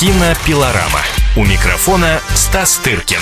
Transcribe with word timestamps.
Кинопилорама. 0.00 1.00
У 1.36 1.40
микрофона 1.40 2.20
Стас 2.32 2.76
Тыркин. 2.76 3.18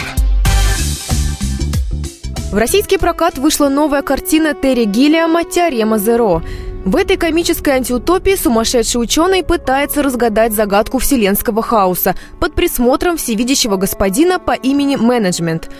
В 2.52 2.54
российский 2.54 2.98
прокат 2.98 3.38
вышла 3.38 3.70
новая 3.70 4.02
картина 4.02 4.52
Терри 4.52 4.84
Гиллиама 4.84 5.44
«Теорема 5.44 5.96
Зеро». 5.96 6.42
В 6.84 6.96
этой 6.96 7.16
комической 7.16 7.76
антиутопии 7.76 8.36
сумасшедший 8.36 9.00
ученый 9.00 9.42
пытается 9.42 10.02
разгадать 10.02 10.52
загадку 10.52 10.98
вселенского 10.98 11.62
хаоса 11.62 12.14
под 12.40 12.54
присмотром 12.54 13.16
всевидящего 13.16 13.76
господина 13.76 14.38
по 14.38 14.52
имени 14.52 14.96
Менеджмент. 14.96 15.70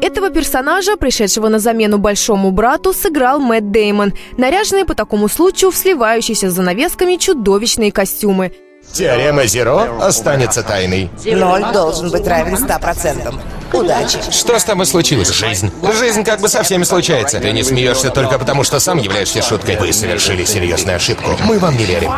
Этого 0.00 0.30
персонажа, 0.30 0.96
пришедшего 0.96 1.48
на 1.48 1.58
замену 1.58 1.98
большому 1.98 2.50
брату, 2.50 2.94
сыграл 2.94 3.40
Мэтт 3.40 3.70
Деймон, 3.72 4.14
наряженный 4.38 4.86
по 4.86 4.94
такому 4.94 5.28
случаю 5.28 5.70
в 5.70 5.76
сливающиеся 5.76 6.48
с 6.48 6.54
занавесками 6.54 7.16
чудовищные 7.16 7.92
костюмы. 7.92 8.52
Теорема 8.92 9.46
Зеро 9.46 9.98
останется 10.00 10.62
тайной. 10.62 11.10
Ноль 11.24 11.64
должен 11.72 12.10
быть 12.10 12.26
равен 12.26 12.56
ста 12.56 12.78
процентам. 12.78 13.40
Удачи. 13.72 14.18
Что 14.30 14.58
с 14.58 14.64
тобой 14.64 14.86
случилось? 14.86 15.28
Жизнь. 15.28 15.70
Жизнь 15.98 16.24
как 16.24 16.40
бы 16.40 16.48
со 16.48 16.62
всеми 16.62 16.84
случается. 16.84 17.40
Ты 17.40 17.52
не 17.52 17.62
смеешься 17.62 18.10
только 18.10 18.38
потому, 18.38 18.64
что 18.64 18.78
сам 18.80 18.98
являешься 18.98 19.42
шуткой. 19.42 19.76
Вы 19.76 19.92
совершили 19.92 20.44
серьезную 20.44 20.96
ошибку. 20.96 21.30
Мы 21.44 21.58
вам 21.58 21.76
не 21.76 21.84
верим. 21.84 22.12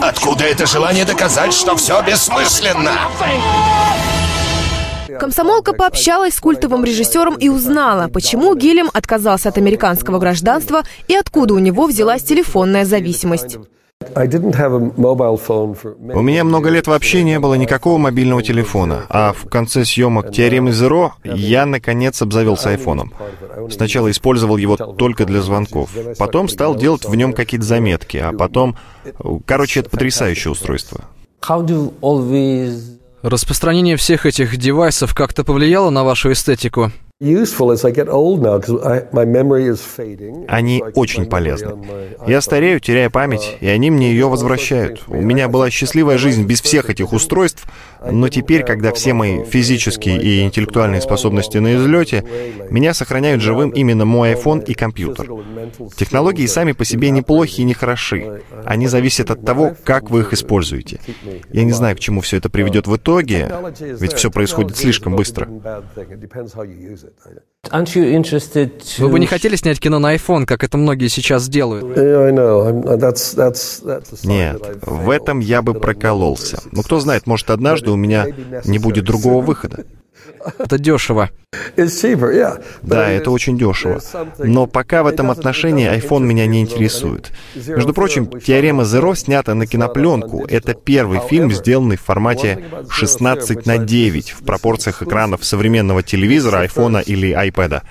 Откуда 0.00 0.44
это 0.44 0.66
желание 0.66 1.04
доказать, 1.04 1.52
что 1.52 1.76
все 1.76 2.02
бессмысленно? 2.02 2.92
Комсомолка 5.20 5.72
пообщалась 5.72 6.34
с 6.34 6.40
культовым 6.40 6.84
режиссером 6.84 7.36
и 7.36 7.48
узнала, 7.48 8.08
почему 8.08 8.54
Гиллем 8.54 8.90
отказался 8.92 9.50
от 9.50 9.58
американского 9.58 10.18
гражданства 10.18 10.82
и 11.06 11.14
откуда 11.14 11.54
у 11.54 11.58
него 11.58 11.86
взялась 11.86 12.24
телефонная 12.24 12.84
зависимость. 12.84 13.58
У 16.14 16.22
меня 16.22 16.44
много 16.44 16.70
лет 16.70 16.86
вообще 16.86 17.22
не 17.22 17.38
было 17.38 17.54
никакого 17.54 17.98
мобильного 17.98 18.42
телефона, 18.42 19.06
а 19.08 19.32
в 19.32 19.48
конце 19.48 19.84
съемок 19.84 20.32
«Теоремы 20.32 20.72
Зеро» 20.72 21.14
я, 21.24 21.66
наконец, 21.66 22.20
обзавелся 22.22 22.70
айфоном. 22.70 23.12
Сначала 23.70 24.10
использовал 24.10 24.56
его 24.56 24.76
только 24.76 25.24
для 25.24 25.40
звонков, 25.40 25.90
потом 26.18 26.48
стал 26.48 26.74
делать 26.76 27.04
в 27.04 27.14
нем 27.14 27.32
какие-то 27.32 27.66
заметки, 27.66 28.16
а 28.16 28.32
потом... 28.32 28.76
Короче, 29.46 29.80
это 29.80 29.90
потрясающее 29.90 30.50
устройство. 30.50 31.04
Распространение 33.22 33.96
всех 33.96 34.26
этих 34.26 34.56
девайсов 34.58 35.14
как-то 35.14 35.44
повлияло 35.44 35.90
на 35.90 36.04
вашу 36.04 36.32
эстетику? 36.32 36.92
Они 40.46 40.84
очень 40.94 41.26
полезны. 41.26 41.74
Я 42.26 42.40
старею, 42.40 42.80
теряя 42.80 43.10
память, 43.10 43.56
и 43.60 43.66
они 43.66 43.90
мне 43.90 44.10
ее 44.10 44.28
возвращают. 44.28 45.02
У 45.08 45.20
меня 45.20 45.48
была 45.48 45.70
счастливая 45.70 46.18
жизнь 46.18 46.44
без 46.44 46.60
всех 46.60 46.90
этих 46.90 47.12
устройств, 47.12 47.64
но 48.10 48.28
теперь, 48.28 48.64
когда 48.64 48.92
все 48.92 49.14
мои 49.14 49.42
физические 49.44 50.20
и 50.20 50.42
интеллектуальные 50.42 51.00
способности 51.00 51.58
на 51.58 51.76
излете, 51.76 52.24
меня 52.70 52.92
сохраняют 52.92 53.40
живым 53.40 53.70
именно 53.70 54.04
мой 54.04 54.34
iPhone 54.34 54.64
и 54.64 54.74
компьютер. 54.74 55.28
Технологии 55.96 56.46
сами 56.46 56.72
по 56.72 56.84
себе 56.84 57.10
неплохи 57.10 57.62
и 57.62 57.64
не 57.64 57.74
хороши. 57.74 58.42
Они 58.64 58.86
зависят 58.86 59.30
от 59.30 59.44
того, 59.44 59.74
как 59.84 60.10
вы 60.10 60.20
их 60.20 60.32
используете. 60.32 61.00
Я 61.52 61.64
не 61.64 61.72
знаю, 61.72 61.96
к 61.96 62.00
чему 62.00 62.20
все 62.20 62.36
это 62.36 62.50
приведет 62.50 62.86
в 62.86 62.96
итоге, 62.96 63.50
ведь 63.80 64.12
все 64.12 64.30
происходит 64.30 64.76
слишком 64.76 65.16
быстро. 65.16 65.48
Вы 68.98 69.08
бы 69.08 69.18
не 69.18 69.26
хотели 69.26 69.56
снять 69.56 69.80
кино 69.80 69.98
на 69.98 70.14
iPhone, 70.14 70.44
как 70.44 70.62
это 70.64 70.76
многие 70.76 71.08
сейчас 71.08 71.48
делают? 71.48 71.96
Нет, 74.24 74.62
в 74.82 75.10
этом 75.10 75.40
я 75.40 75.62
бы 75.62 75.74
прокололся. 75.74 76.60
Но 76.72 76.82
кто 76.82 77.00
знает, 77.00 77.26
может, 77.26 77.50
однажды 77.50 77.90
у 77.90 77.96
меня 77.96 78.26
не 78.64 78.78
будет 78.78 79.04
другого 79.04 79.40
выхода. 79.42 79.84
Это 80.58 80.78
дешево. 80.78 81.30
Да, 82.82 83.08
это 83.10 83.30
очень 83.30 83.58
дешево. 83.58 84.00
Но 84.38 84.66
пока 84.66 85.02
в 85.02 85.06
этом 85.06 85.30
отношении 85.30 85.90
iPhone 85.90 86.22
меня 86.22 86.46
не 86.46 86.60
интересует. 86.60 87.32
Между 87.54 87.92
прочим, 87.92 88.26
«Теорема 88.40 88.82
Zero 88.82 89.14
снята 89.14 89.54
на 89.54 89.66
кинопленку. 89.66 90.44
Это 90.48 90.74
первый 90.74 91.20
фильм, 91.28 91.52
сделанный 91.52 91.96
в 91.96 92.02
формате 92.02 92.64
16 92.88 93.66
на 93.66 93.78
9 93.78 94.30
в 94.32 94.44
пропорциях 94.44 95.02
экранов 95.02 95.44
современного 95.44 96.02
телевизора, 96.02 96.60
айфона 96.60 96.98
или 96.98 97.30
iPad. 97.30 97.82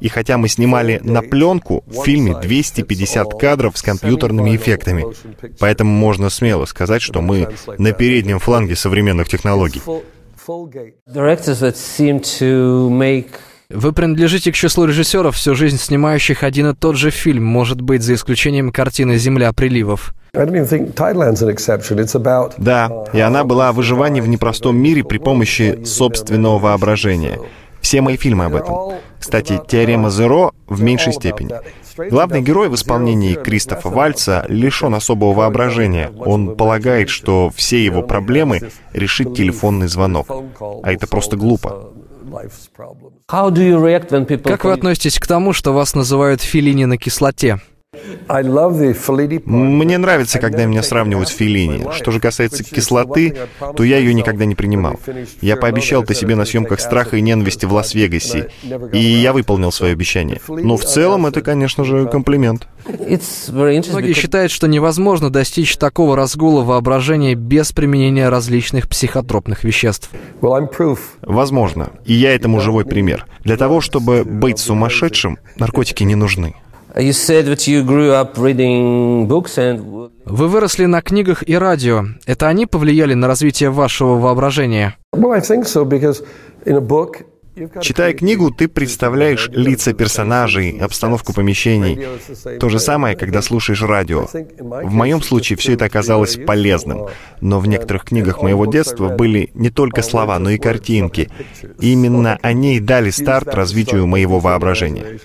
И 0.00 0.08
хотя 0.08 0.38
мы 0.38 0.48
снимали 0.48 1.00
на 1.02 1.22
пленку, 1.22 1.84
в 1.86 2.04
фильме 2.04 2.38
250 2.38 3.38
кадров 3.38 3.76
с 3.76 3.82
компьютерными 3.82 4.54
эффектами. 4.56 5.06
Поэтому 5.58 5.90
можно 5.90 6.30
смело 6.30 6.64
сказать, 6.64 7.02
что 7.02 7.20
мы 7.20 7.48
на 7.78 7.92
переднем 7.92 8.38
фланге 8.38 8.76
современных 8.76 9.28
технологий. 9.28 9.82
Вы 13.68 13.92
принадлежите 13.92 14.50
к 14.50 14.54
числу 14.54 14.86
режиссеров, 14.86 15.36
всю 15.36 15.54
жизнь 15.54 15.78
снимающих 15.78 16.42
один 16.42 16.70
и 16.70 16.74
тот 16.74 16.96
же 16.96 17.10
фильм, 17.10 17.44
может 17.44 17.80
быть, 17.80 18.02
за 18.02 18.14
исключением 18.14 18.72
картины 18.72 19.16
«Земля 19.16 19.52
приливов». 19.52 20.12
Да, 22.58 23.04
и 23.12 23.20
она 23.20 23.44
была 23.44 23.68
о 23.68 23.72
выживании 23.72 24.20
в 24.20 24.28
непростом 24.28 24.76
мире 24.76 25.04
при 25.04 25.18
помощи 25.18 25.84
собственного 25.84 26.58
воображения. 26.58 27.38
Все 27.80 28.00
мои 28.00 28.16
фильмы 28.16 28.44
об 28.46 28.54
этом. 28.54 28.94
Кстати, 29.18 29.60
«Теорема 29.68 30.10
Зеро» 30.10 30.52
в 30.66 30.82
меньшей 30.82 31.12
степени. 31.12 31.54
Главный 32.08 32.40
герой 32.40 32.68
в 32.68 32.74
исполнении 32.74 33.34
Кристофа 33.34 33.88
Вальца 33.88 34.44
лишен 34.48 34.94
особого 34.94 35.32
воображения. 35.34 36.10
Он 36.18 36.56
полагает, 36.56 37.08
что 37.08 37.50
все 37.54 37.84
его 37.84 38.02
проблемы 38.02 38.70
решит 38.92 39.34
телефонный 39.34 39.88
звонок. 39.88 40.28
А 40.82 40.92
это 40.92 41.06
просто 41.06 41.36
глупо. 41.36 41.92
Как 43.26 44.64
вы 44.64 44.72
относитесь 44.72 45.18
к 45.18 45.26
тому, 45.26 45.52
что 45.52 45.72
вас 45.72 45.94
называют 45.94 46.42
Филини 46.42 46.84
на 46.84 46.96
кислоте? 46.96 47.60
Мне 49.44 49.98
нравится, 49.98 50.38
когда 50.38 50.64
меня 50.64 50.82
сравнивают 50.84 51.28
с 51.28 51.32
Филини. 51.32 51.88
Что 51.92 52.12
же 52.12 52.20
касается 52.20 52.62
кислоты, 52.62 53.36
то 53.76 53.82
я 53.82 53.98
ее 53.98 54.14
никогда 54.14 54.44
не 54.44 54.54
принимал. 54.54 55.00
Я 55.40 55.56
пообещал 55.56 56.04
это 56.04 56.14
себе 56.14 56.36
на 56.36 56.44
съемках 56.44 56.78
«Страха 56.80 57.16
и 57.16 57.20
ненависти» 57.20 57.66
в 57.66 57.72
Лас-Вегасе, 57.72 58.50
и 58.92 58.98
я 58.98 59.32
выполнил 59.32 59.72
свое 59.72 59.92
обещание. 59.92 60.40
Но 60.46 60.76
в 60.76 60.84
целом 60.84 61.26
это, 61.26 61.42
конечно 61.42 61.82
же, 61.84 62.06
комплимент. 62.06 62.68
Многие 62.86 64.12
считают, 64.12 64.52
что 64.52 64.68
невозможно 64.68 65.30
достичь 65.30 65.76
такого 65.76 66.14
разгула 66.14 66.62
воображения 66.62 67.34
без 67.34 67.72
применения 67.72 68.28
различных 68.28 68.88
психотропных 68.88 69.64
веществ. 69.64 70.10
Возможно. 71.22 71.90
И 72.04 72.14
я 72.14 72.34
этому 72.34 72.60
живой 72.60 72.84
пример. 72.84 73.26
Для 73.42 73.56
того, 73.56 73.80
чтобы 73.80 74.24
быть 74.24 74.60
сумасшедшим, 74.60 75.38
наркотики 75.56 76.04
не 76.04 76.14
нужны. 76.14 76.54
Вы 80.24 80.48
выросли 80.48 80.86
на 80.86 81.02
книгах 81.02 81.48
и 81.48 81.54
радио. 81.54 82.04
Это 82.26 82.48
они 82.48 82.66
повлияли 82.66 83.14
на 83.14 83.26
развитие 83.26 83.70
вашего 83.70 84.18
воображения? 84.18 84.96
Читая 87.80 88.14
книгу, 88.14 88.50
ты 88.50 88.68
представляешь 88.68 89.48
лица 89.52 89.92
персонажей, 89.92 90.78
обстановку 90.78 91.34
помещений. 91.34 91.98
То 92.58 92.68
же 92.68 92.78
самое, 92.78 93.16
когда 93.16 93.42
слушаешь 93.42 93.82
радио. 93.82 94.26
В 94.26 94.92
моем 94.92 95.20
случае 95.20 95.56
все 95.56 95.74
это 95.74 95.84
оказалось 95.84 96.36
полезным. 96.36 97.08
Но 97.40 97.60
в 97.60 97.66
некоторых 97.66 98.04
книгах 98.04 98.42
моего 98.42 98.66
детства 98.66 99.08
были 99.08 99.50
не 99.54 99.70
только 99.70 100.02
слова, 100.02 100.38
но 100.38 100.50
и 100.50 100.58
картинки. 100.58 101.28
И 101.80 101.92
именно 101.92 102.38
они 102.40 102.76
и 102.76 102.80
дали 102.80 103.10
старт 103.10 103.54
развитию 103.54 104.06
моего 104.06 104.38
воображения. 104.38 105.18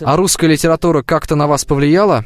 А 0.00 0.16
русская 0.16 0.46
литература 0.46 1.02
как-то 1.02 1.34
на 1.34 1.46
вас 1.46 1.64
повлияла? 1.64 2.24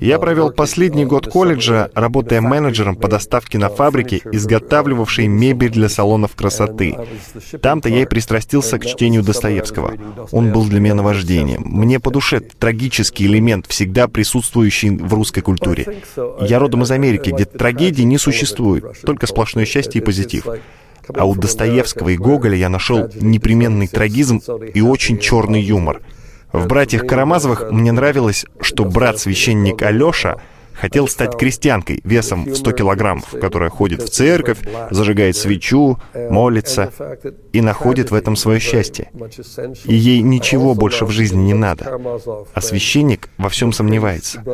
Я 0.00 0.18
провел 0.18 0.50
последний 0.50 1.04
год 1.04 1.28
колледжа, 1.28 1.90
работая 1.94 2.40
менеджером 2.40 2.96
по 2.96 3.06
доставке 3.06 3.56
на 3.56 3.68
фабрике, 3.68 4.20
изготавливавшей 4.32 5.28
мебель 5.28 5.70
для 5.70 5.88
салонов 5.88 6.34
красоты. 6.34 6.96
Там-то 7.62 7.88
я 7.88 8.02
и 8.02 8.06
пристрастился 8.06 8.78
к 8.80 8.84
чтению 8.86 9.22
Достоевского. 9.22 9.94
Он 10.32 10.52
был 10.52 10.64
для 10.64 10.80
меня 10.80 10.96
наваждением. 10.96 11.62
Мне 11.64 12.00
по 12.00 12.10
душе 12.10 12.40
трагический 12.40 13.26
элемент, 13.26 13.66
всегда 13.68 14.08
присутствующий 14.08 14.90
в 14.90 15.14
русской 15.14 15.40
культуре. 15.40 16.02
Я 16.40 16.58
родом 16.58 16.82
из 16.82 16.90
Америки, 16.90 17.30
где 17.30 17.44
трагедии 17.44 18.02
не 18.02 18.18
существует, 18.18 18.84
только 19.06 19.28
сплошное 19.28 19.64
счастье 19.64 20.00
и 20.00 20.04
позитив. 20.04 20.46
А 21.14 21.24
у 21.24 21.34
Достоевского 21.34 22.10
и 22.10 22.16
Гоголя 22.16 22.56
я 22.56 22.68
нашел 22.68 23.08
непременный 23.20 23.88
трагизм 23.88 24.40
и 24.74 24.80
очень 24.80 25.18
черный 25.18 25.60
юмор. 25.60 26.00
В 26.52 26.66
«Братьях 26.66 27.06
Карамазовых» 27.06 27.70
мне 27.70 27.92
нравилось, 27.92 28.46
что 28.60 28.84
брат-священник 28.84 29.82
Алеша 29.82 30.40
Хотел 30.80 31.08
стать 31.08 31.36
крестьянкой 31.36 32.00
весом 32.04 32.44
в 32.44 32.54
100 32.54 32.72
килограммов, 32.72 33.30
которая 33.40 33.70
ходит 33.70 34.02
в 34.02 34.10
церковь, 34.10 34.58
зажигает 34.90 35.36
свечу, 35.36 35.98
молится 36.14 36.92
и 37.52 37.60
находит 37.60 38.10
в 38.10 38.14
этом 38.14 38.36
свое 38.36 38.60
счастье. 38.60 39.10
И 39.84 39.94
ей 39.94 40.20
ничего 40.22 40.74
больше 40.74 41.04
в 41.04 41.10
жизни 41.10 41.42
не 41.42 41.54
надо. 41.54 41.98
А 42.54 42.60
священник 42.60 43.28
во 43.38 43.48
всем 43.48 43.72
сомневается. 43.72 44.44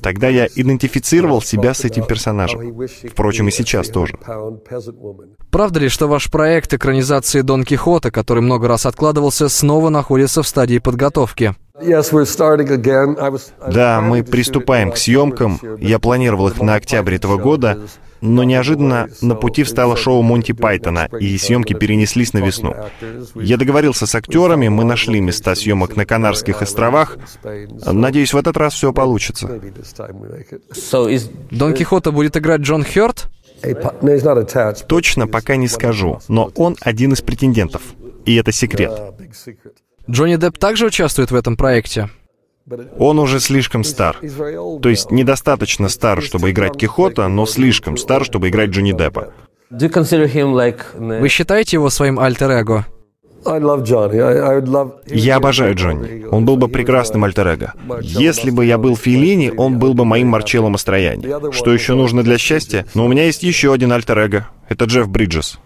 Тогда 0.00 0.28
я 0.28 0.46
идентифицировал 0.46 1.42
себя 1.42 1.74
с 1.74 1.84
этим 1.84 2.04
персонажем. 2.04 2.86
Впрочем, 3.10 3.48
и 3.48 3.50
сейчас 3.50 3.88
тоже. 3.88 4.14
Правда 5.50 5.80
ли, 5.80 5.88
что 5.88 6.06
ваш 6.06 6.30
проект 6.30 6.72
экранизации 6.74 7.40
Дон 7.40 7.64
Кихота, 7.64 8.10
который 8.10 8.42
много 8.42 8.68
раз 8.68 8.86
откладывался, 8.86 9.48
снова 9.48 9.88
находится 9.88 10.42
в 10.42 10.48
стадии 10.48 10.78
подготовки? 10.78 11.54
Да, 13.72 14.00
мы 14.02 14.22
приступаем 14.22 14.92
к 14.92 14.96
съемкам. 14.98 15.58
Я 15.78 15.98
планировал 15.98 16.48
их 16.48 16.60
на 16.60 16.74
октябрь 16.74 17.14
этого 17.14 17.38
года, 17.38 17.78
но 18.20 18.44
неожиданно 18.44 19.08
на 19.22 19.34
пути 19.34 19.62
встало 19.62 19.96
шоу 19.96 20.22
Монти 20.22 20.52
Пайтона, 20.52 21.08
и 21.18 21.36
съемки 21.38 21.72
перенеслись 21.72 22.34
на 22.34 22.38
весну. 22.38 22.76
Я 23.34 23.56
договорился 23.56 24.06
с 24.06 24.14
актерами, 24.14 24.68
мы 24.68 24.84
нашли 24.84 25.20
места 25.20 25.54
съемок 25.54 25.96
на 25.96 26.04
Канарских 26.04 26.60
островах. 26.60 27.16
Надеюсь, 27.86 28.34
в 28.34 28.36
этот 28.36 28.56
раз 28.58 28.74
все 28.74 28.92
получится. 28.92 29.48
Дон 31.50 31.74
Кихота 31.74 32.12
будет 32.12 32.36
играть 32.36 32.60
Джон 32.60 32.84
Хёрд? 32.84 33.28
Точно 34.88 35.26
пока 35.26 35.56
не 35.56 35.68
скажу, 35.68 36.20
но 36.28 36.50
он 36.56 36.76
один 36.80 37.12
из 37.14 37.22
претендентов. 37.22 37.82
И 38.26 38.36
это 38.36 38.52
секрет. 38.52 38.92
Джонни 40.10 40.36
Депп 40.36 40.58
также 40.58 40.86
участвует 40.86 41.30
в 41.30 41.34
этом 41.34 41.56
проекте? 41.56 42.10
Он 42.98 43.18
уже 43.18 43.40
слишком 43.40 43.84
стар. 43.84 44.16
То 44.18 44.88
есть 44.88 45.10
недостаточно 45.10 45.88
стар, 45.88 46.22
чтобы 46.22 46.50
играть 46.50 46.76
Кихота, 46.76 47.28
но 47.28 47.46
слишком 47.46 47.96
стар, 47.96 48.24
чтобы 48.24 48.48
играть 48.48 48.70
Джонни 48.70 48.92
Деппа. 48.92 49.32
Вы 49.70 51.28
считаете 51.28 51.76
его 51.76 51.90
своим 51.90 52.20
альтер-эго? 52.20 52.86
Я 55.06 55.36
обожаю 55.36 55.74
Джонни. 55.74 56.24
Он 56.30 56.44
был 56.44 56.56
бы 56.56 56.68
прекрасным 56.68 57.24
альтер-эго. 57.24 57.72
Если 58.00 58.50
бы 58.50 58.64
я 58.64 58.78
был 58.78 58.96
Филини, 58.96 59.52
он 59.56 59.78
был 59.78 59.94
бы 59.94 60.04
моим 60.04 60.28
Марчелло 60.28 60.68
Мастрояни. 60.68 61.52
Что 61.52 61.72
еще 61.72 61.94
нужно 61.94 62.22
для 62.22 62.38
счастья? 62.38 62.86
Но 62.94 63.04
у 63.04 63.08
меня 63.08 63.24
есть 63.24 63.42
еще 63.42 63.72
один 63.72 63.92
альтер-эго. 63.92 64.48
Это 64.68 64.84
Джефф 64.84 65.08
Бриджес. 65.08 65.58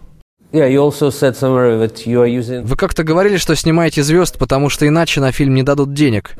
Вы 2.63 2.75
как-то 2.77 3.03
говорили, 3.03 3.35
что 3.35 3.53
снимаете 3.55 4.01
звезд, 4.01 4.37
потому 4.37 4.69
что 4.69 4.87
иначе 4.87 5.19
на 5.19 5.33
фильм 5.33 5.53
не 5.53 5.63
дадут 5.63 5.93
денег. 5.93 6.35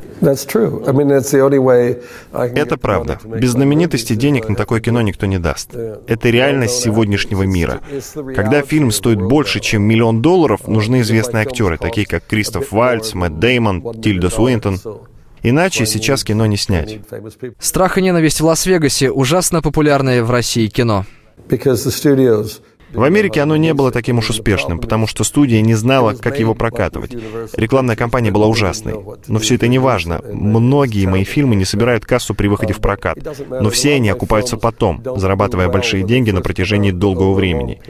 Это 2.31 2.77
правда. 2.77 3.19
Без 3.25 3.51
знаменитости 3.51 4.13
денег 4.13 4.48
на 4.48 4.56
такое 4.56 4.80
кино 4.80 5.01
никто 5.01 5.25
не 5.25 5.39
даст. 5.39 5.75
Это 5.75 6.30
реальность 6.30 6.80
сегодняшнего 6.80 7.44
мира. 7.44 7.81
Когда 8.33 8.62
фильм 8.62 8.92
стоит 8.92 9.21
больше, 9.21 9.59
чем 9.59 9.81
миллион 9.83 10.21
долларов, 10.21 10.68
нужны 10.68 11.01
известные 11.01 11.42
актеры, 11.42 11.77
такие 11.77 12.07
как 12.07 12.25
Кристоф 12.25 12.71
Вальц, 12.71 13.13
Мэтт 13.13 13.39
Деймон, 13.39 14.01
Тильда 14.01 14.30
Суинтон. 14.30 14.80
Иначе 15.44 15.86
сейчас 15.86 16.24
кино 16.24 16.45
не 16.45 16.57
снять. 16.57 17.00
«Страх 17.59 17.98
и 17.98 18.01
ненависть 18.01 18.39
в 18.42 18.45
Лас-Вегасе»— 18.45 19.12
ужасно 19.12 19.62
популярное 19.62 20.24
в 20.24 20.31
России 20.31 20.68
кино. 20.68 21.06
В 22.92 23.04
Америке 23.04 23.42
оно 23.42 23.57
не 23.57 23.74
было 23.74 23.92
таким 23.92 24.19
уж 24.19 24.30
успешным, 24.30 24.80
потому 24.80 25.07
что 25.07 25.24
студия 25.24 25.62
не 25.62 25.75
знала, 25.75 26.13
как 26.13 26.39
его 26.39 26.54
прокатывать. 26.54 27.16
Рекламная 27.56 27.95
кампания 27.95 28.31
была 28.31 28.48
ужасной. 28.48 28.95
Но 29.28 29.39
все 29.39 29.56
это 29.56 29.68
не 29.68 29.80
важно. 29.80 30.22
Многие 30.31 31.06
мои 31.06 31.24
фильмы 31.24 31.56
не 31.56 31.66
собирают 31.66 32.06
кассу 32.06 32.34
при 32.34 32.48
выходе 32.48 32.74
в 32.74 32.80
прокат. 32.80 33.18
Но 33.50 33.69
все 33.69 33.95
они 33.95 34.10
окупаются 34.10 34.57
потом, 34.57 35.04
зарабатывая 35.18 35.69
большие 35.69 36.04
деньги 36.04 36.31
на 36.31 36.42
протяжении 36.42 36.92
долгого 36.92 37.34
времени. 37.34 37.81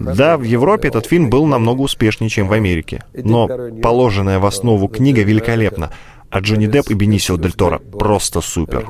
Да, 0.00 0.36
в 0.36 0.42
Европе 0.42 0.88
этот 0.88 1.06
фильм 1.06 1.30
был 1.30 1.46
намного 1.46 1.82
успешнее, 1.82 2.28
чем 2.28 2.48
в 2.48 2.52
Америке. 2.52 3.04
Но 3.12 3.48
положенная 3.82 4.38
в 4.38 4.46
основу 4.46 4.88
книга 4.88 5.22
великолепна. 5.22 5.90
А 6.30 6.40
Джонни 6.40 6.66
Депп 6.66 6.90
и 6.90 6.94
Бенисио 6.94 7.36
Дель 7.36 7.52
Торо 7.52 7.78
просто 7.78 8.40
супер. 8.40 8.86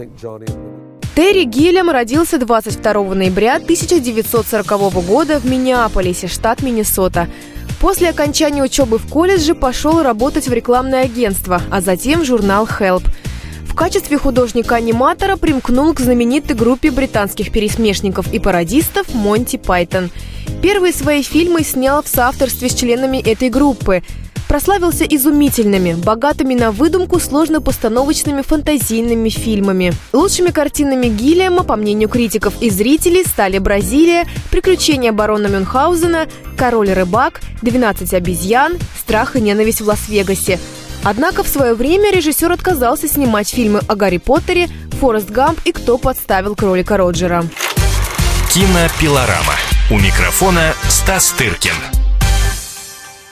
Терри 1.14 1.44
Гиллем 1.44 1.90
родился 1.90 2.38
22 2.38 3.14
ноября 3.14 3.56
1940 3.56 4.92
года 5.06 5.38
в 5.38 5.44
Миннеаполисе, 5.44 6.26
штат 6.26 6.60
Миннесота. 6.60 7.28
После 7.80 8.10
окончания 8.10 8.64
учебы 8.64 8.98
в 8.98 9.08
колледже 9.08 9.54
пошел 9.54 10.02
работать 10.02 10.48
в 10.48 10.52
рекламное 10.52 11.04
агентство, 11.04 11.62
а 11.70 11.80
затем 11.80 12.22
в 12.22 12.24
журнал 12.24 12.66
Help. 12.66 13.04
В 13.62 13.76
качестве 13.76 14.18
художника-аниматора 14.18 15.36
примкнул 15.36 15.94
к 15.94 16.00
знаменитой 16.00 16.56
группе 16.56 16.90
британских 16.90 17.52
пересмешников 17.52 18.32
и 18.32 18.40
пародистов 18.40 19.14
Монти 19.14 19.56
Пайтон. 19.56 20.10
Первые 20.62 20.92
свои 20.92 21.22
фильмы 21.22 21.62
снял 21.62 22.02
в 22.02 22.08
соавторстве 22.08 22.68
с 22.68 22.74
членами 22.74 23.18
этой 23.18 23.50
группы– 23.50 24.02
прославился 24.54 25.02
изумительными, 25.02 25.94
богатыми 25.94 26.54
на 26.54 26.70
выдумку 26.70 27.18
сложно-постановочными 27.18 28.42
фантазийными 28.42 29.28
фильмами. 29.28 29.92
Лучшими 30.12 30.50
картинами 30.50 31.08
Гиллиама, 31.08 31.64
по 31.64 31.74
мнению 31.74 32.08
критиков 32.08 32.54
и 32.60 32.70
зрителей, 32.70 33.24
стали 33.24 33.58
«Бразилия», 33.58 34.28
«Приключения 34.52 35.10
барона 35.10 35.48
Мюнхгаузена», 35.48 36.28
«Король 36.56 36.92
рыбак», 36.92 37.40
«12 37.62 38.14
обезьян», 38.14 38.78
«Страх 38.96 39.34
и 39.34 39.40
ненависть 39.40 39.80
в 39.80 39.88
Лас-Вегасе». 39.88 40.60
Однако 41.02 41.42
в 41.42 41.48
свое 41.48 41.74
время 41.74 42.12
режиссер 42.12 42.52
отказался 42.52 43.08
снимать 43.08 43.48
фильмы 43.48 43.80
о 43.88 43.96
Гарри 43.96 44.18
Поттере, 44.18 44.68
Форест 45.00 45.30
Гамп 45.30 45.58
и 45.64 45.72
«Кто 45.72 45.98
подставил 45.98 46.54
кролика 46.54 46.96
Роджера». 46.96 47.44
Кинопилорама. 48.52 49.54
У 49.90 49.98
микрофона 49.98 50.74
Стас 50.88 51.32
Тыркин. 51.32 52.03